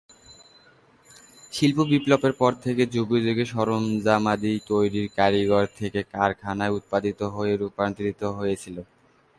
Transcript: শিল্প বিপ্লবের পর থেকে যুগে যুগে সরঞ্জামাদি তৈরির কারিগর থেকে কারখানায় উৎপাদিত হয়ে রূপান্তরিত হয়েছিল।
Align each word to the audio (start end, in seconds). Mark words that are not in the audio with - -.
শিল্প 1.53 1.77
বিপ্লবের 1.91 2.33
পর 2.33 2.51
থেকে 2.63 2.83
যুগে 2.95 3.19
যুগে 3.25 3.45
সরঞ্জামাদি 3.45 4.53
তৈরির 4.67 5.07
কারিগর 5.17 5.65
থেকে 5.79 5.99
কারখানায় 6.13 6.75
উৎপাদিত 6.77 7.19
হয়ে 7.35 7.53
রূপান্তরিত 7.55 8.21
হয়েছিল। 8.37 8.77